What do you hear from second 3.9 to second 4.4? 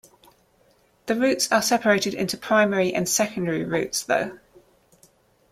though.